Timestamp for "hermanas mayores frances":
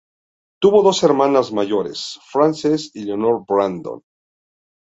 1.03-2.89